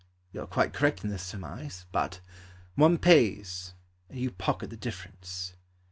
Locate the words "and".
4.09-4.19